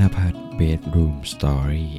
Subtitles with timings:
[0.00, 1.92] นภัทร bedroom story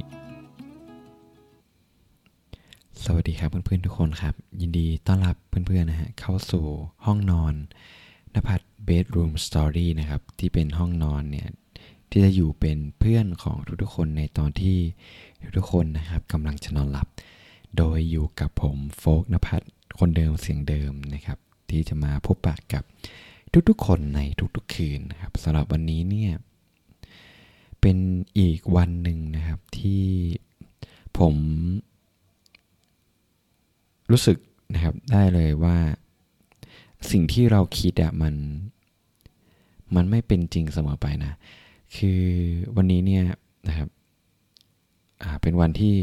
[3.04, 6.65] สวัสดีครับเพื่อนๆทุกคนครับ ยินดีต้อนรับเพื่อนๆนะฮะเข้าสู่
[7.06, 7.54] ห้องนอน
[8.33, 11.49] นภัทร bedroom story นะครับ ที่เป็นห้องนอนเนี่ย
[12.09, 14.77] ที่จะอยู่เป็นเพื่อนของทุกๆคนในตอนที่
[15.57, 17.07] ทุกๆคนนะครับกำลังจะนอนหลับ
[17.77, 19.66] โดยอยู่กับผมโฟกนภัทร
[20.00, 21.38] คนเดิมเสียงเดิมนะครับ
[21.70, 22.84] ที่จะมาพบปะกับ
[23.70, 24.20] ทุกๆคนใน
[24.55, 26.31] ทุกๆคืนนะครับสำหรับวันนี้เนี่ย
[27.81, 27.98] เป็น
[28.40, 30.04] อีกวันหนึ่งนะครับที่
[31.20, 31.35] ผม
[34.12, 34.38] รู้สึก
[34.73, 35.77] นะครับได้เลยว่า
[37.12, 38.35] สิ่งที่เราคิดอะมัน
[39.95, 41.34] มันไม่เป็นจริงเสมอไปนะ
[41.95, 42.21] คือ
[42.76, 43.26] วันนี้เนี่ย
[43.68, 43.90] นะครับ
[45.41, 45.96] เป็นวันที่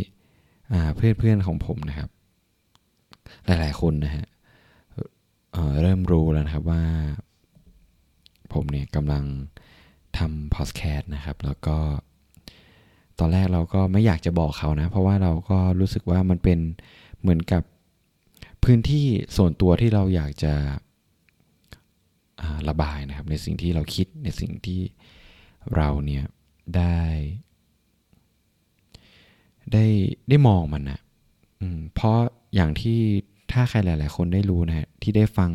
[0.96, 2.10] เพื่อนเพื่อนของผมนะครับ
[3.46, 4.27] หลาย ๆ คนนะฮะ
[5.52, 6.82] เเริ่มรู้แล้วนะครับว่า
[8.52, 9.24] ผมเนี่ยกำลัง
[10.18, 11.79] ทำพอดแคสต์นะครับ แล้วก็
[13.18, 16.59] ตอนแรกเราก็ไม่อยากจะบอกเขานะ เพราะว่าเราก็รู้สึกว่ามันเป็น
[17.20, 17.62] เหมือนกับ
[18.65, 20.54] พื้นที่ส่วนตัวที่เราอยากจะ
[22.68, 24.80] ระบายนะครับ ในสิ่งที่เราคิดในสิ่งที่
[25.76, 26.24] เราเนี่ย
[26.76, 26.98] ได้
[29.73, 29.85] ได้
[30.29, 31.01] ได้มองมันนะ
[31.60, 32.18] อืมเพราะ
[32.54, 33.01] อย่างที่
[33.52, 35.50] ถ้าใครหลาย ๆ คนได้รู้นะฮะที่ได้ฟัง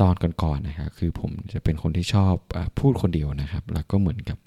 [0.00, 4.38] ตอนก่อนๆนะครับคือผมจะเป็นคนที่ชอบอพูดคนเดียวนะครับ แล้วก็เหมือนกับ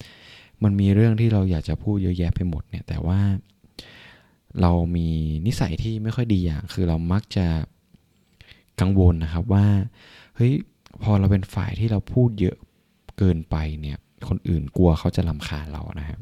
[0.62, 3.20] มันมีเรื่องที่เราอยากจะพูดเยอะแยะไปหมดเนี่ยแต่ว่า
[4.60, 5.08] เรามี
[5.46, 7.46] นิสัยที่ไม่ค่อยดีอย่าง คือเรามักจะ
[8.80, 9.66] กังวลนะครับว่า
[10.36, 10.52] เฮ้ย
[11.02, 12.56] พอเราเป็นฝ่ายที่เราพูดเยอะ
[13.18, 16.18] เกินไปเนี่ย คนอื่นกลัวเขาจะลำคาญเรานะครับ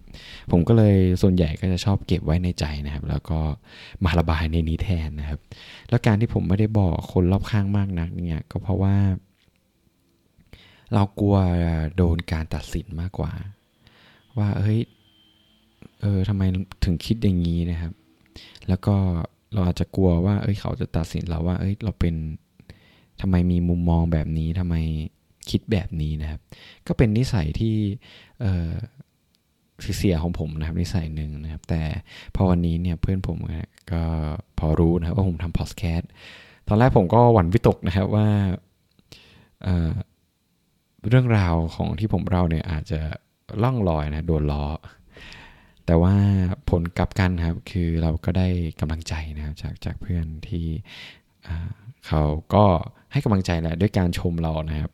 [0.50, 3.41] ผมก็เลยส่วนใหญ่ก็จะชอบเก็บไว้ในใจนะครับ แล้วก็
[4.05, 5.41] มาระบายในนี้แทนนะครับ
[5.89, 8.97] แล้วการที่ผมไม่ได้บอกคนรอบข้างมากนักเนี่ยก็เพราะว่า
[10.95, 11.36] เรากลัว
[11.97, 13.33] โดนการตัดสินมากกว่า
[14.39, 14.81] ว่าเฮ้ย
[16.01, 16.42] เออทำไม
[16.84, 17.92] ถึงคิดอย่างนี้นะครับ
[18.68, 18.97] แล้วก็
[19.52, 22.14] เราอาจจะกลัวว่า เอ้ยเขาจะตัดสินเราว่า เอ้ยเราเป็น
[23.20, 24.74] ทำไมมีมุมมองแบบนี้ทำไม
[25.50, 26.40] คิดแบบนี้นะครับ
[26.86, 27.77] ก็เป็นนิสัยที่
[28.40, 28.72] เออ
[29.98, 31.82] เสียของผมนะครับนิสัยหนึ่งนะครับ แต่
[32.34, 33.38] พอวันนี้เนี่ยเพื่อนผม
[33.92, 34.02] ก็
[34.58, 36.10] พอรู้นะครับว่าผมทำพอดแคสต์
[36.68, 38.28] ตอนแรกผมก็หวั่นวิตกนะครับว่า
[39.62, 43.00] เเรื่องราวของที่ผมเล่าเนี่ยอาจจะ
[43.62, 44.64] ล่องลอยนะโดนล้อ
[45.86, 46.14] แต่ว่า
[46.70, 48.48] ผลกลับกันครับ คือเราก็ได้
[48.80, 50.66] กำลังใจนะครับจากจากเพื่อนที่
[52.06, 52.22] เขา
[52.55, 52.64] ก็
[53.12, 54.90] ให้กำลังใจแหละด้วยการชมเรานะครับ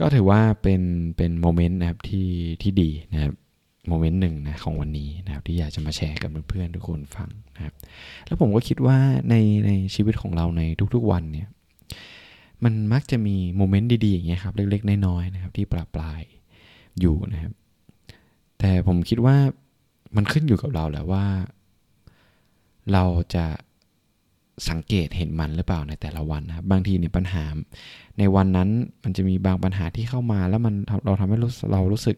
[0.00, 0.82] ก็ถือว่าเป็น
[1.16, 2.28] เป็น moment นะครับที่
[2.62, 3.34] ที่ดีนะครับ
[3.88, 7.74] moment หนึ่งนะของวันนี้นะครับที่อยากจะมาแชร์กับเพื่อนๆทุกคนฟังนะครับ
[8.26, 8.98] แล้วผมก็คิดว่า
[9.30, 9.34] ใน
[9.66, 10.62] ในชีวิตของเราใน
[10.94, 11.48] ทุกๆวันเนี่ย
[12.64, 16.20] มันมักจะมี moment ดีๆอย่างเงี้ยครับเล็กๆน้อยๆนะครับที่ประปราย
[17.00, 17.52] อยู่นะครับ
[18.58, 19.36] แต่ผมคิดว่า
[20.16, 21.26] มันขึ้นอยู่กับเราแหละว่า
[22.92, 23.04] เรา
[23.34, 23.46] จะ
[24.68, 27.44] สังเกตเห็นมันหรือเปล่าในแต่ละวันนะครับบางทีเนี่ยปัญหา
[28.18, 28.68] ในวันนั้น
[29.04, 31.38] มันจะมีบางปัญหาที่เข้ามา แล้วมันเราทำให้
[31.72, 32.16] เรารู้สึก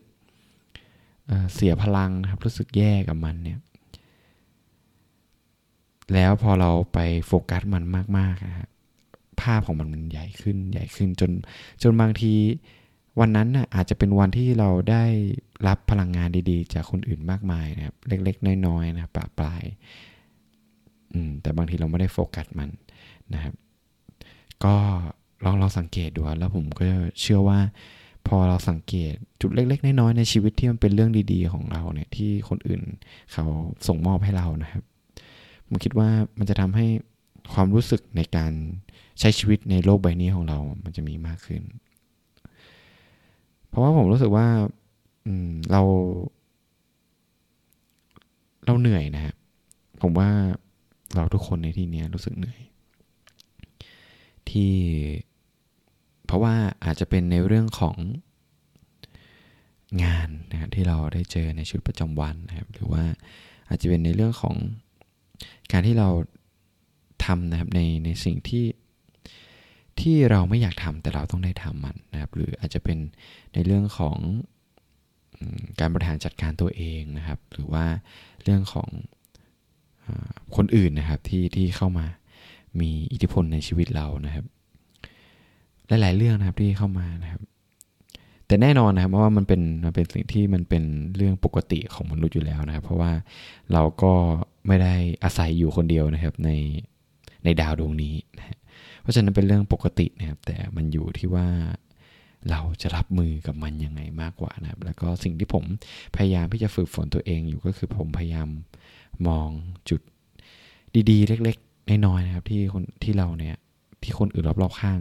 [1.26, 3.58] เเสียพลังนะครับรู้สึกแย่กับมันเนี่ย
[6.12, 7.84] แล้วพอเราไปโฟกัสมัน
[8.18, 8.68] มากๆนะครับ
[9.40, 11.30] ภาพของมันมันใหญ่ขึ้นใหญ่ขึ้นจน
[11.82, 12.34] จนบางที
[13.20, 15.04] วันนั้นน่ะอาจจะเป็นวันที่เราได้
[15.68, 19.62] รับพลังงานดีๆ จากคนอื่นมากมายนะครับ เล็กๆ น้อยๆนะปลาปลาย
[21.42, 22.70] แต่บางทีเราไม่ได้โฟกัสมัน
[23.34, 23.54] นะครับ
[24.64, 24.74] ก็
[25.44, 26.84] ลองลองสังเกตดูแล้วผมก็
[27.20, 27.58] เชื่อว่า
[28.26, 32.82] พอเราสังเกตจุดเล็ก ๆ น้อยๆในชีวิตที่มันเป็นเรื่องดีๆ ของเราเนี่ยที่คนอื่น
[33.32, 33.46] เขา
[33.86, 34.82] ส่งมอบให้เรานะครับ
[35.66, 36.86] ผมคิดว่ามันจะทำให้
[37.54, 38.52] ความรู้สึกในการ
[39.20, 41.62] ใช้ชีวิตในโลกใบนี้ของเรา มันจะมีมากขึ้น
[43.68, 44.46] เพราะว่าผมรู้สึกว่า
[45.72, 45.82] เรา
[48.66, 49.34] เราเหนื่อยนะครับ
[50.02, 50.28] ผมว่า
[51.14, 52.60] เราทุกคนในที่นี้รู้สึกเหนื่อย
[54.50, 54.72] ที่
[56.26, 57.96] เพราะว่าอาจจะเป็นในเรื่องของ
[60.04, 63.04] งานนะครับที่เราได้เจอในชีวิตประจำวันนะครับหรือว่า
[63.68, 64.56] อาจจะเป็นในเรื่องของ
[65.72, 66.08] การที่เรา
[67.24, 68.64] ทำนะครับในในสิ่งที่
[70.00, 72.98] ที่เราไม่อยากทำแต่เราต้องได้ทำมันนะครับ หรืออาจจะเป็น
[73.54, 74.16] ในเรื่องของ
[75.80, 77.84] การบริหารจัดการตัวเองนะครับ หรือว่า
[78.42, 78.88] เรื่องของ
[80.56, 82.06] คนอื่นนะครับที่ที่เข้ามา
[82.80, 84.44] มีอิทธิพลในชีวิตเรานะครับ
[85.88, 87.42] หลาย ๆ เรื่องนะครับที่เข้ามานะครับ
[88.46, 90.84] แต่แน่นอนนะครับว่ามันเป็นมันเป็นสิ่งที่มันเป็น
[91.16, 93.12] เรื่องปกติของมนุษย์อยู่แล้วนะครับ เพราะว่า
[93.72, 94.12] เราก็
[94.66, 94.94] ไม่ได้
[95.24, 96.50] อาศัยอยู่คนเดียวนะครับใน
[97.44, 98.58] ในดาวดวงนี้นะ
[99.02, 101.46] เพราะฉะนั้นเป็นเรื่องปกตินะครับ แต่มันอยู่ที่ว่า
[102.50, 105.64] เราจะรับมือกับมันยังไงมากกว่านะครับ แล้วก็สิ่งที่ผม
[106.16, 108.48] พยายามที่จะฝึกฝนตัวเองอยู่ก็คือผมพยายาม
[109.28, 109.48] มอง
[109.90, 110.00] จุด
[111.10, 113.56] ดีๆ เล็กๆน้อยๆนะครับ ที่คนที่เราเนี่ย
[114.02, 114.98] ที่คนอื่นรอบๆข้าง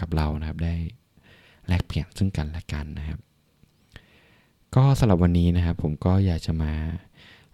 [0.00, 0.74] กับเรานะครับได้
[1.68, 3.18] แลกเปลี่ยนซึ่งกันและกันนะครับ
[4.74, 6.72] ก็สำหรับวันนี้นะครับ ผมก็อยากจะมา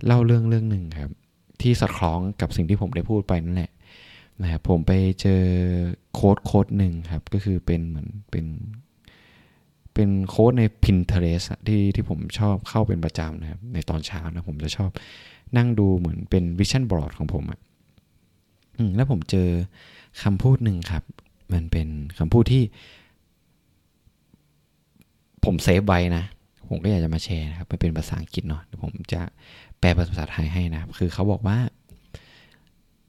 [0.06, 1.12] เล่าเรื่องเรื่องหนึ่งครับ
[1.62, 3.70] ที่สอดคล้องกับสิ่งที่ผมได้พูดไปนั่นแหละ
[4.42, 5.42] นะครับผมไปเจอ
[6.14, 8.46] โค้ดโค้ดหนึ่งครับ ก็คือเป็นเหมือนเป็น
[9.94, 14.90] เป็นโค้ดใน Pinterest ที่ที่ผมชอบเข้าเป็นประจำนะครับ ในตอนเช้านะผมจะชอบ
[15.56, 17.60] นั่งดูเหมือนเป็นวิชั่นบอร์ดของผมอะ่ะ
[18.96, 19.48] แล้วผมเจอ
[20.22, 21.02] คำพูดหนึ่งครับ
[21.52, 21.88] มันเป็น
[22.18, 22.62] คำพูดที่
[25.44, 26.24] ผมเซฟไว้นะ
[26.68, 29.20] ผมก็อยากจะมาแชร์นะครับ มันเป็นภาษาอังกฤษเนาะเดี๋ยวผมจะ
[29.78, 31.58] แปลเป็นภาษาไทยให้นะครับคือเขาบอกว่า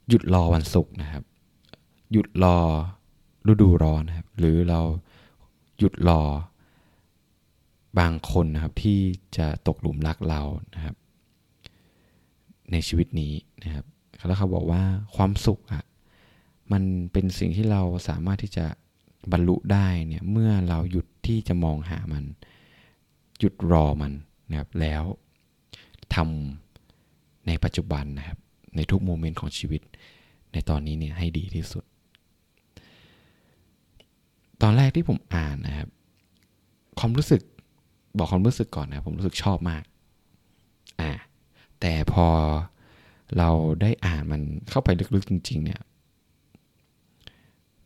[0.10, 1.24] หยุดรอวันศุกร์นะครับ
[2.12, 2.58] หยุดรอ
[3.48, 4.80] ฤดูร้อนนะครับ หรือเรา
[5.78, 6.22] หยุดรอ
[8.00, 9.00] บางคนนะครับที่
[9.38, 10.42] จะตกหลุมรักเรา
[10.76, 10.96] นะครับ
[12.74, 13.34] ในชีวิตนี้
[13.64, 13.86] นะครับ
[14.28, 14.84] แล้วเขาบอกว่า
[15.16, 15.84] ความสุขอะ่ะ
[16.72, 18.66] มันเป็นสิ่งที่เราสามารถที่จะ
[19.32, 22.24] บรรลุได้เนี่ยเมื่อเราหยุดที่จะมองหามัน
[23.40, 24.14] หยุดรอมัน
[24.50, 25.04] นะครับแล้ว
[26.16, 28.40] ทำในปัจจุบันนะครับ
[28.76, 29.82] ในทุกโมเมนต์ของชีวิต
[30.54, 31.84] ในตอนนี้เนี่ยให้ดีที่สุด
[34.62, 35.90] ตอนแรกที่ผมอ่านนะครับ
[37.00, 37.42] ความรู้สึก
[38.18, 39.84] บอกความรู้สึกก่อนนะผมรู้สึกชอบมาก
[41.02, 41.12] อ่า
[41.82, 42.28] แต่พอ
[43.38, 43.50] เรา
[43.82, 45.80] ได้อ่านมันเข้าไปลึกๆจริง ๆ เนี่ย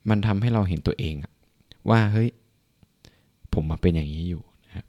[0.10, 1.16] มันทำให้เราเห็นตัวเอง
[1.90, 2.30] ว่าเฮ้ย
[3.54, 4.86] ผมมาเป็นอย่างนี้อยู่นะครับ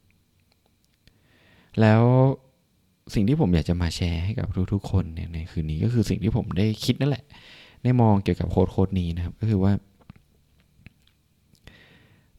[1.81, 2.03] แล้ว
[3.15, 7.25] สิ่งที่ผมอยากจะมาแชร์ให้กับทุกๆคนเนี่ยในคืนนี้ก็คือสิ่งที่ผมได้คิดนั่นแหละ
[7.85, 9.73] ได้มองเกี่ยวกับโค้ดโค้ดนี้นะครับ ก็คือว่า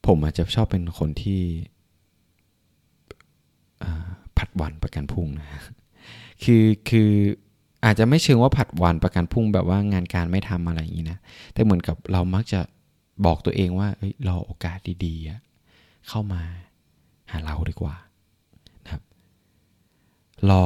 [0.05, 1.41] ผมอาจจะชอบเป็นคนที่
[4.37, 5.47] ผัดวันประกันพุ่งนะ
[6.43, 7.11] คือคือ
[7.85, 11.19] อาจจะไม่เชิงว่าผัดวันประกันพุ่งแบบว่างานการไม่ทำอะไรอย่างนี้นะ
[11.53, 12.61] แต่เหมือนกับเรามักจะ
[13.25, 16.41] บอกตัวเองว่าเฮ้ยรอโอกาสดีๆเข้ามา
[17.31, 17.95] หาเราดีกว่า
[18.83, 19.01] นะครับ
[20.49, 20.65] รอ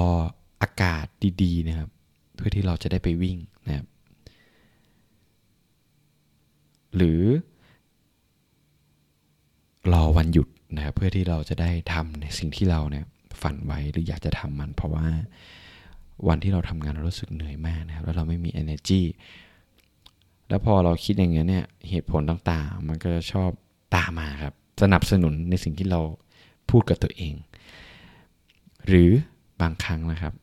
[0.61, 1.05] อากาศ
[1.43, 1.89] ดี ๆ นะครับ
[2.35, 3.37] เพื่อที่เราจะได้ไปวิ่ง
[3.67, 3.87] นะครับ
[6.95, 7.21] หรือ
[9.93, 13.05] รอวันหยุดนะครับเพื่อที่เราจะได้ทำในสิ่งที่เราเนี่ย
[13.41, 15.05] ฝันไว้หรืออยากจะทำมัน เพราะว่า
[16.27, 19.01] วันที่เราทำงานเรารู้สึกเหนื่อยมากนะครับแล้วเราไม่มี energy
[20.49, 23.49] แล้วพอเราคิดอย่างเงี้ยเนี่ยเหตุผลต่างๆ มันก็ชอบ
[23.95, 26.01] ตามมาครับสนับสนุนในสิ่งที่เรา
[26.69, 27.33] พูดกับตัวเอง
[28.87, 29.09] หรือ
[29.61, 30.33] บางครั้งนะครับ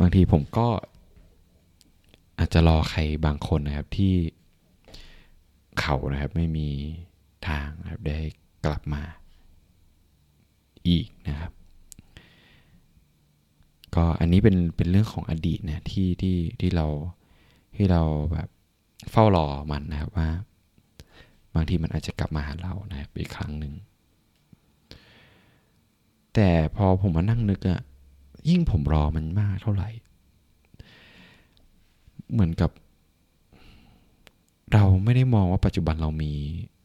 [0.00, 0.68] บางทีผมก็
[2.38, 4.14] อาจจะรอใครบางคนนะครับที่
[5.80, 6.68] เขานะครับไม่มี
[7.48, 8.18] ทางนะครับได้
[8.64, 9.02] กลับมา
[10.88, 11.52] อีกนะครับ
[13.94, 16.86] ก็อันนี้เป็นเป็นเรื่องของอดีตนะที่ที่ที่เรา
[17.76, 18.02] ที่เรา
[18.32, 18.48] แบบ
[19.10, 20.28] เฝ้ารอมันนะครับว่า
[21.54, 23.74] บางทีมันอาจจะกลับมาหาเรานะครับอีกครั้งหนึ่ง
[26.34, 27.80] แต่พอผมมานั่งนึกอะ
[28.48, 29.88] ยิ่งผมรอมันมากเท่าไหร่
[32.32, 32.70] เหมือนกับ
[34.72, 36.32] เราไม่ได้มองว่าปัจจุบันเรามี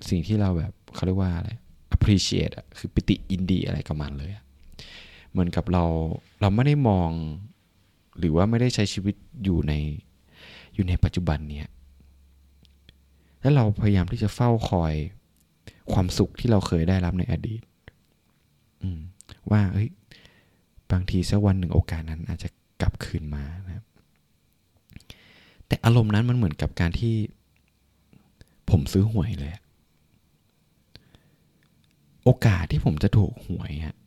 [0.10, 1.50] สิ่งที่เราแบบเขาเรียกว่าอะไร
[1.96, 4.32] appreciate อะคือปิติอินดีอะไรกับมันเลย
[5.36, 5.84] เหมือนกับเรา
[6.42, 7.10] เราไม่ได้มอง
[8.20, 9.74] หรือว่าไม่ได้ใช้ชีวิตอยู่ใน
[10.74, 11.68] อยู่ในปัจจุบันเนี่ย
[13.42, 14.94] แล้วเราพยายามที่จะเฝ้าคอย
[15.94, 17.62] ความสุขที่เราเคยได้รับในอดีต
[19.52, 19.90] ว่าเฮ้ย
[20.92, 22.50] บางทีสักวันหนึ่งโอกาสนั้นอาจจะ
[22.82, 23.86] กลับคืนมานะครับ
[25.68, 27.16] แต่อารมณ์นั้นมันเหมือนกับการที่
[28.70, 29.52] ผมซื้อหวยเลย
[32.24, 33.98] โอกาสที่ผมจะถูกหวยฮะ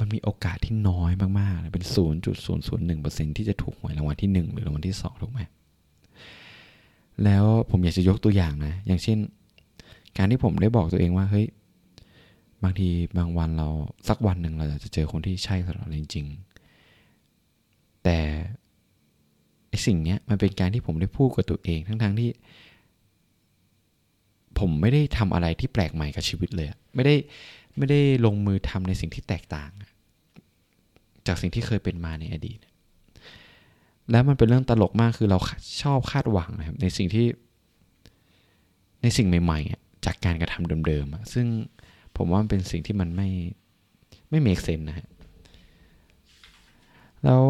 [0.00, 5.40] มันมีโอกาสที่น้อยมากๆ เป็นศูนย์จุดศูนย์ศูนย์หนึ่งเปอร์เซ็นที่จะถูกหวยรางวัลที่หนึ่งหรือรางวัลที่สองถูกไหม
[7.24, 9.18] แล้วผมอยากจะยกตัวอย่างนะ อย่างเช่น
[10.16, 11.46] การที่ผมได้บอกตัวเองว่า เฮ้ย
[12.62, 13.68] บางทีบางวันเรา
[14.08, 18.18] สักวันหนึ่งเราจะเจอคนที่ใช่สำหรับเราจริงๆ แต่
[19.68, 22.30] ไอสิ่งเนี้ยมันเป็นการที่ผมได้พูดกับตัวเอง ทั้งๆที่
[24.58, 27.14] ผมไม่ได้ทำอะไรที่แปลกใหม่กับชีวิตเลย ไม่ได้
[27.76, 29.70] ไม่ได้ลงมือทำในสิ่งที่แตกต่าง
[31.30, 32.58] จากสิ่งที่เคยเป็นมาในอดีต
[34.10, 35.38] แล้วมันเป็นเรื่องตลกมากคือเรา
[35.82, 37.26] ชอบคาดหวังนะครับในสิ่งที่
[39.02, 41.46] ในสิ่งใหม่ๆ จากการกระทำเดิมๆซึ่ง
[42.16, 43.28] ผมว่ามันเป็นสิ่งที่มันไม่
[44.30, 45.08] ไม่เมกเซนนะฮะ
[47.24, 47.44] แล้ว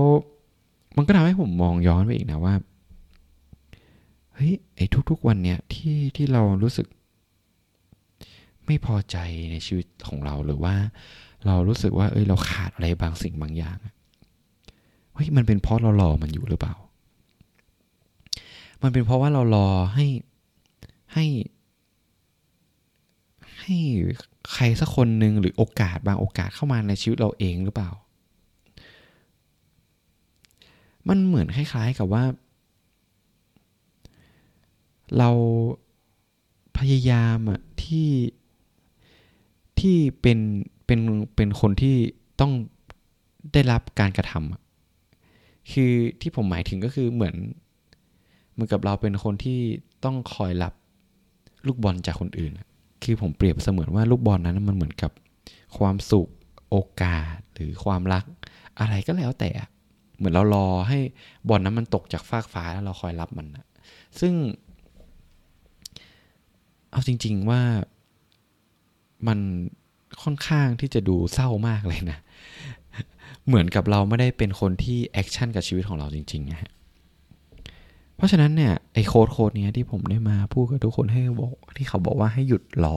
[0.97, 2.55] มันก็ทำให้ผมมองย้อนไปอีกนะว่า
[4.35, 6.87] เฮ้ยไอ้ทุก ๆ วันเนี่ยที่ที่เรารู้สึก
[8.67, 9.17] ไม่พอใจ
[9.53, 10.75] ในชีวิตของเราหรือว่า
[11.47, 13.79] เรารู้สึกว่าเอ้ยเราขาดอะไรบางสิ่งบางอย่าง
[15.15, 16.75] เฮ้ยมันเป็นเพราะเรารอมันอยู่หรือเปล่า
[18.83, 20.07] มันเป็นเพราะว่าเรารอให้
[21.13, 21.27] ให้
[23.61, 23.77] ให้
[24.53, 27.91] ใครสักคนหนึ่งหรือโอกาสบางโอกาสเข้ามาในชีวิตเราเองหรือเปล่า
[31.09, 32.25] มันเหมือนคล้าย ๆกับว่า
[35.19, 35.31] เรา
[36.79, 38.11] พยายามอะที่
[39.79, 40.39] ที่เป็น
[40.93, 41.05] เป็น
[41.37, 41.97] เป็นคนที่
[42.41, 42.53] ต้อง
[43.53, 47.35] ได้รับการกระทำคือที่ผมหมายถึงก็คือเหมือน
[48.53, 49.61] เหมือนกับเราเป็นคนที่
[50.05, 50.73] ต้องคอยรับ
[51.67, 52.53] ลูกบอลจากคนอื่น
[53.05, 55.11] คือผมเปรียบเสมือนว่าลูกบอลนั้นมันเหมือนกับ
[55.79, 56.29] ความสุข
[56.71, 58.25] โอกาสหรือความรัก
[58.81, 59.51] อะไรก็แล้วแต่
[60.17, 60.99] เหมือนเรารอให้
[61.49, 63.67] บอลนั้นมันตกจากฟากฟ้าแล้วเราคอยรับมันนะ
[64.21, 64.35] ซึ่ง
[66.91, 67.61] เอาจริง ๆว่า
[69.29, 69.39] มัน
[70.23, 72.19] ค่อนข้างที่จะดูเศร้ามากเลยนะ
[73.47, 76.71] เหมือนกับเราไม่ได้เป็นคนที่แอคชั่นกับชีวิตของเราจริงๆนะฮะ
[78.17, 82.97] เพราะฉะนั้นเนี่ยไอ้โค้ดโค้ดนี้ที่ผมได้มาพูดกับทุกคนให้บอกที่เขาบอกว่าให้หยุดรอ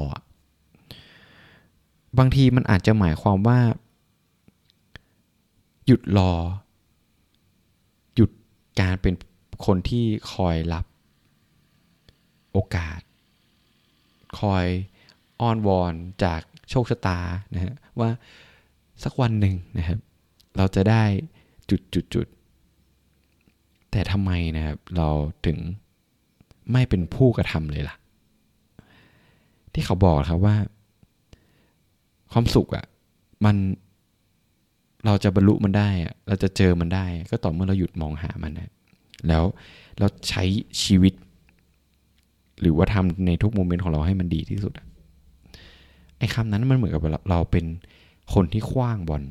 [2.20, 3.60] บางทีมันอาจจะหมายความว่า
[5.88, 6.34] หยุดรอ
[8.16, 8.30] หยุด
[8.80, 9.14] การเป็น
[9.66, 10.86] คนที่คอยรับ
[12.52, 13.00] โอกาส
[14.40, 14.66] คอย
[15.40, 17.20] อ้อนวอนจาก โชคชะตา
[17.56, 18.10] นะฮะว่า
[19.04, 20.00] สักวันหนึ่งนะครับ
[20.58, 21.04] เราจะได้
[21.70, 22.28] จุดจุดจุด
[23.92, 25.10] แต่ทำไมนะครับเรา
[25.46, 25.58] ถึง
[26.72, 27.96] ไม่เป็นผู้กระทำเลยล่ะ
[29.74, 30.56] ที่เขาบอกครับว่า
[32.32, 32.86] ความสุขอะ่ะ
[33.46, 33.56] มัน
[35.06, 38.72] เราจะบรรลุมันได้อะเราจะเจอมันได้ ก็ต่อเมื่อเราหยุดมองหามันนะ
[39.28, 39.44] แล้ว
[40.00, 40.44] เราใช้
[40.84, 41.14] ชีวิต
[42.62, 47.66] หรือว่าทำในทุกโมเมนต์ของเราให้มันดีที่สุดไอ้คำนั้นมันเหมือนกับเราเป็น
[48.34, 49.22] คนที่คว้างบอล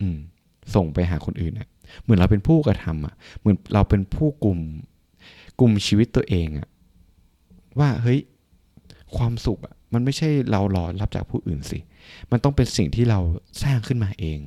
[0.00, 0.18] อืม
[0.74, 1.68] ส่งไปหาคนอื่นอะ
[2.02, 4.58] เหมือนเราเป็นผู้กระทำอะเหมือนเราเป็นผู้กลุ่ม
[5.60, 6.68] กลุ่มชีวิตตัวเองอะ
[7.78, 8.20] ว่าเฮ้ย
[9.16, 11.78] ความสุขอะมันไม่ใช่เรารอรับจากผู้อื่นสิ
[12.30, 13.20] มันต้องเป็นสิ่งที่เรา
[13.62, 14.40] สร้างขึ้นมาเอง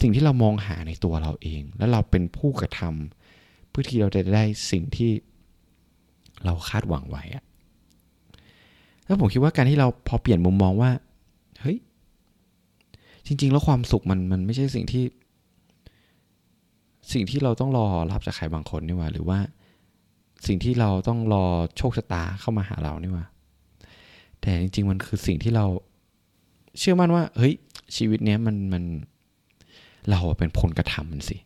[0.00, 5.10] สิ่งที่เรามองหาในตัวเราเอง แล้วเราเป็นผู้กระทำเพื่อที่เราจะได้สิ่งที่
[6.44, 7.44] เราคาดหวังไว้อะ
[9.06, 10.90] แล้วผมคิดว่าการที่เราพอเปลี่ยนมุมมองว่า
[11.62, 11.78] เฮ้ย
[13.26, 15.04] จริง ๆ แล้วความสุขมันมันไม่ใช่สิ่งที่
[17.12, 19.38] สิ่งที่เราต้องรอรับจากใครบางคนนี่ว่า หรือว่า
[20.46, 21.44] สิ่งที่เราต้องรอ
[21.76, 23.26] โชคชะตาเข้ามาหาเรานี่ว่า
[24.40, 25.66] แต่จริง ๆ มันคือสิ่งที่เรา
[26.78, 27.54] เชื่อมั่นว่า เฮ้ย
[27.96, 28.84] ชีวิตเนี้ยมันมัน
[30.10, 31.36] เราเป็นผลกระทำมันสิ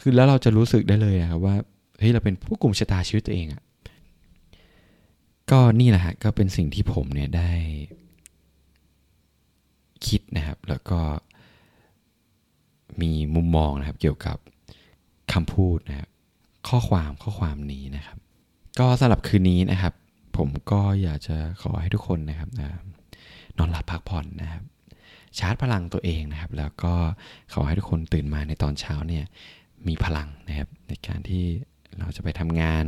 [0.00, 1.54] คือแล้วเราจะรู้สึกได้เลยครับว่า
[1.98, 3.62] เฮ้ย เราเป็นผู้กลุ่มชะตาชีวิตตัวเองอะ่ะ
[5.50, 7.52] ก็นี่แหละฮะก็เป็นสิ่งที่ผมเนี่ยได้
[10.06, 11.00] คิดนะครับ แล้วก็
[13.00, 14.38] มีมุมมองนะครับ เกี่ยวกับ
[15.32, 16.10] คำพูดนะครับ
[16.68, 18.18] ข้อความข้อความนี้นะครับ
[18.78, 19.94] ก็สำหรับคืนนี้นะครับ
[20.36, 22.68] ผมก็อยากจะขอให้ทุกคนนะครับนะ
[23.58, 24.62] นอนหลับพักผ่อนนะครับ
[25.38, 26.94] ชาร์จพลังตัวเองนะครับ แล้วก็
[27.52, 29.24] ขอให้ทุกคนตื่นมาในตอนเช้าเนี่ย
[29.88, 31.44] มีพลังนะครับ ในการที่
[31.98, 32.84] เราจะไปทำงาน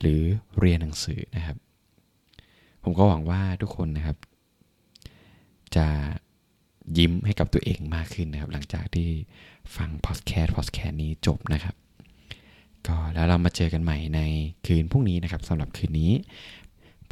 [0.00, 0.20] หรือ
[0.60, 1.56] เรียนหนังสือนะครับ
[2.88, 4.16] ผมก็หวังว่าทุกคนนะครับ
[5.76, 5.86] จะ
[6.98, 9.08] ยิ้มให้กับตัวเองมากขึ้นนะครับ หลังจากที่
[9.76, 11.74] ฟังพอดแคสต์พอดแคสต์นี้จบนะครับ
[12.86, 14.20] ก็แล้วเรามาเจอกันใหม่ใน
[14.66, 16.12] คืนพรุ่งนี้นะครับสำหรับคืนนี้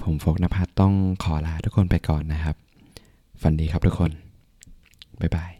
[0.00, 2.56] ผมโฟกนภัสต้องขอลาทุกคนไปก่อนนะครับ
[3.42, 4.11] ฝันดีครับทุกคน
[5.21, 5.50] บ๊ายบาย